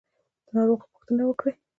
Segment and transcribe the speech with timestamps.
[0.53, 1.53] ناروغه پوښتنه وکړئ